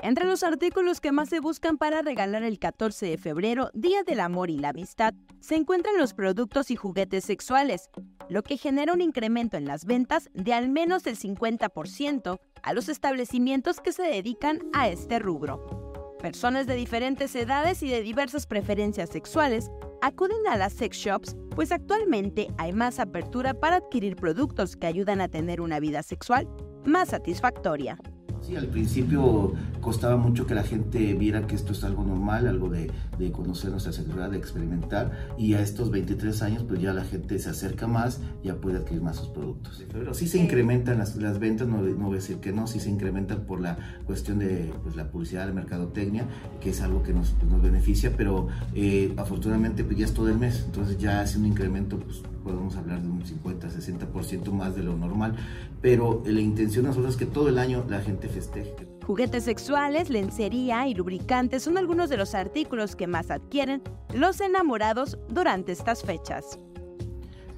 [0.00, 4.20] Entre los artículos que más se buscan para regalar el 14 de febrero, Día del
[4.20, 7.90] Amor y la Amistad, se encuentran los productos y juguetes sexuales,
[8.28, 12.88] lo que genera un incremento en las ventas de al menos el 50% a los
[12.88, 16.14] establecimientos que se dedican a este rubro.
[16.20, 19.68] Personas de diferentes edades y de diversas preferencias sexuales
[20.00, 25.20] acuden a las sex shops, pues actualmente hay más apertura para adquirir productos que ayudan
[25.20, 26.48] a tener una vida sexual
[26.84, 27.98] más satisfactoria.
[28.42, 32.68] Sí, al principio costaba mucho que la gente viera que esto es algo normal, algo
[32.68, 35.34] de, de, conocer nuestra sexualidad, de experimentar.
[35.38, 39.02] Y a estos 23 años, pues ya la gente se acerca más, ya puede adquirir
[39.02, 39.84] más sus productos.
[39.92, 42.80] Pero sí se incrementan las, las ventas, no, no, voy a decir que no, sí
[42.80, 46.26] se incrementan por la cuestión de pues, la publicidad, la mercadotecnia,
[46.60, 50.28] que es algo que nos, pues, nos beneficia, pero eh, afortunadamente pues ya es todo
[50.28, 54.74] el mes, entonces ya hace un incremento, pues podemos hablar de un 50, 60% más
[54.74, 55.36] de lo normal,
[55.82, 58.74] pero la intención nosotros es que todo el año la gente festeje.
[59.06, 63.82] Juguetes sexuales, lencería y lubricantes son algunos de los artículos que más adquieren
[64.14, 66.58] los enamorados durante estas fechas.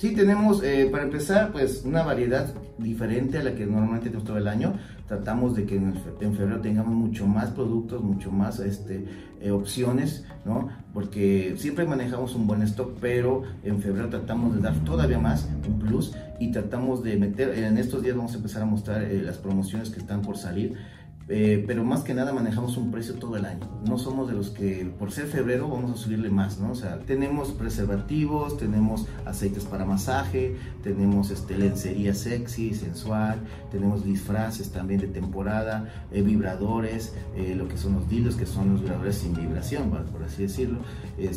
[0.00, 4.38] Sí, tenemos, eh, para empezar, pues una variedad diferente a la que normalmente tenemos todo
[4.38, 4.72] el año.
[5.06, 9.04] Tratamos de que en, febrero tengamos mucho más productos, mucho más este,
[9.42, 10.70] eh, opciones, ¿no?
[10.94, 15.78] Porque siempre manejamos un buen stock, pero en febrero tratamos de dar todavía más, un
[15.78, 19.36] plus, y tratamos de meter, en estos días vamos a empezar a mostrar eh, las
[19.36, 20.78] promociones que están por salir
[21.28, 23.60] eh, pero más que nada manejamos un precio todo el año.
[23.86, 26.72] No somos de los que por ser febrero vamos a subirle más, ¿no?
[26.72, 33.38] O sea, tenemos preservativos, tenemos aceites para masaje, tenemos este, lencería sexy, sensual,
[33.70, 38.72] tenemos disfraces también de temporada, eh, vibradores, eh, lo que son los dildos, que son
[38.72, 40.78] los vibradores sin vibración, por así decirlo.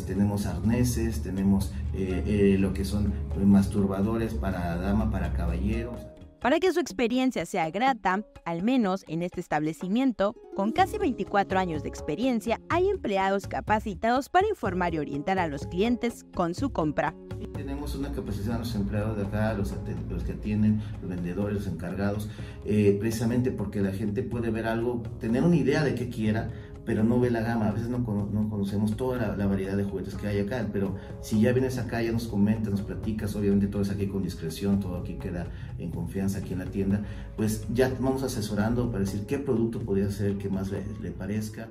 [0.06, 3.12] tenemos arneses, tenemos lo que son
[3.44, 6.00] masturbadores para dama, para caballeros.
[6.44, 11.82] Para que su experiencia sea grata, al menos en este establecimiento, con casi 24 años
[11.82, 17.14] de experiencia, hay empleados capacitados para informar y orientar a los clientes con su compra.
[17.54, 19.72] Tenemos una capacitación a los empleados de acá, los,
[20.10, 22.28] los que atienden, los vendedores, los encargados,
[22.66, 26.50] eh, precisamente porque la gente puede ver algo, tener una idea de qué quiera,
[26.84, 27.68] pero no ve la gama.
[27.68, 31.40] A veces no, no conocemos toda la, variedad de juguetes que hay acá, pero si
[31.40, 34.96] ya vienes acá, ya nos comentas, nos platicas, obviamente todo es aquí con discreción, todo
[34.96, 35.46] aquí queda
[35.78, 37.02] en confianza aquí en la tienda,
[37.36, 41.68] pues ya vamos asesorando para decir qué producto podría ser que más le, le parezca.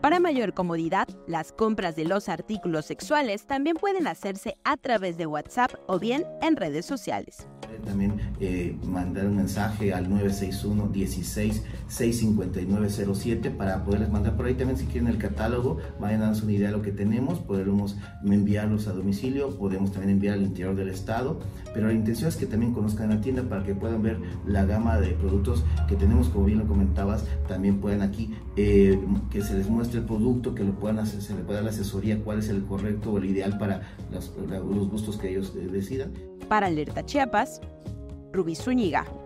[0.00, 5.26] Para mayor comodidad, las compras de los artículos sexuales también pueden hacerse a través de
[5.26, 7.46] WhatsApp o bien en redes sociales.
[7.84, 14.54] También eh, mandar un mensaje al 961 16 65907 para poderles mandar por ahí.
[14.54, 17.96] También si quieren el catálogo, vayan a darnos una idea de lo que tenemos, podemos
[18.24, 21.40] enviarlos a domicilio, podemos también enviar al interior del estado,
[21.74, 25.00] pero la intención es que también conozcan la tienda para que puedan ver la gama
[25.00, 28.98] de productos que tenemos, como bien lo comentabas, también puedan aquí eh,
[29.30, 31.70] que se les muestre el producto, que lo puedan hacer, se le pueda dar la
[31.70, 35.68] asesoría, cuál es el correcto o el ideal para los, los gustos que ellos eh,
[35.70, 36.12] decidan.
[36.48, 37.60] Para Alerta Chiapas,
[38.38, 39.17] Rubí Zúñiga.